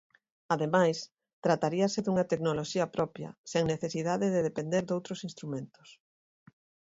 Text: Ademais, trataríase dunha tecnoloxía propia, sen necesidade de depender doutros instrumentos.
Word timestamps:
Ademais, 0.53 0.97
trataríase 1.45 1.99
dunha 2.01 2.25
tecnoloxía 2.31 2.91
propia, 2.95 3.29
sen 3.51 3.63
necesidade 3.73 4.27
de 4.33 4.45
depender 4.47 4.83
doutros 4.85 5.19
instrumentos. 5.29 5.89